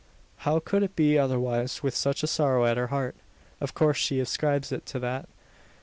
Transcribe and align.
How 0.37 0.57
could 0.57 0.81
it 0.81 0.95
be 0.95 1.15
otherwise, 1.19 1.83
with 1.83 1.95
such 1.95 2.23
a 2.23 2.27
sorrow 2.27 2.65
at 2.65 2.75
her 2.75 2.87
heart? 2.87 3.15
Of 3.59 3.75
course 3.75 4.09
he 4.09 4.19
ascribes 4.19 4.71
it 4.71 4.83
to 4.87 4.97
that. 4.97 5.29